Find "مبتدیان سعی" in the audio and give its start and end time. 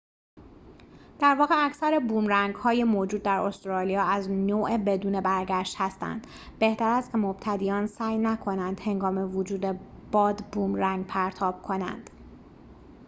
7.17-8.17